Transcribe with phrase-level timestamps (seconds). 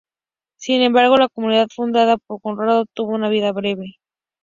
[0.57, 3.97] Sin embargo, la comunidad fundada por Conrado tuvo una vida breve.